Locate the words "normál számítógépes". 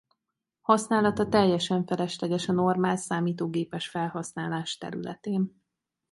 2.51-3.89